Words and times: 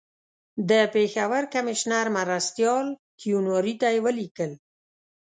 د 0.69 0.71
پېښور 0.93 1.43
کمیشنر 1.53 2.05
مرستیال 2.17 2.85
کیوناري 3.21 3.73
ته 3.81 3.87
یې 3.93 3.99
ولیکل. 4.05 4.51